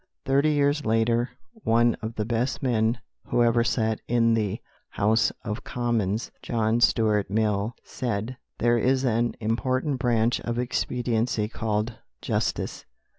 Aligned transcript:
Thirty 0.25 0.49
years 0.53 0.83
later 0.83 1.29
one 1.63 1.93
of 2.01 2.15
the 2.15 2.25
best 2.25 2.63
men 2.63 2.99
who 3.27 3.43
ever 3.43 3.63
sat 3.63 4.01
in 4.07 4.33
the 4.33 4.59
House 4.89 5.31
of 5.43 5.63
Commons, 5.63 6.31
John 6.41 6.79
Stuart 6.81 7.29
Mill, 7.29 7.75
said, 7.83 8.35
"There 8.57 8.79
is 8.79 9.03
an 9.03 9.35
important 9.39 9.99
branch 9.99 10.39
of 10.41 10.57
expediency 10.57 11.47
called 11.47 11.99
justice." 12.19 12.83